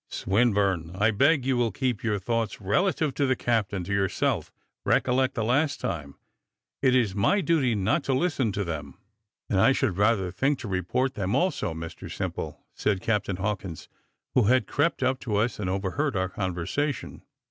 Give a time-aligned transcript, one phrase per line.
[0.09, 4.51] "Swinburne, I beg you will keep your thoughts relative to the captain to yourself;
[4.83, 6.15] recollect the last time.
[6.81, 8.97] It is my duty not to listen to them."
[9.47, 13.89] "And I should rather think, to report them also, Mr Simple," said Captain Hawkins,
[14.33, 17.21] who had crept up to us, and overheard our conversation.